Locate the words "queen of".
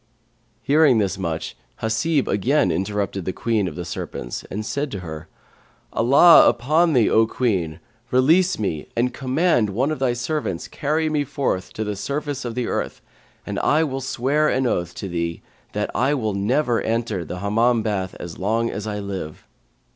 3.33-3.75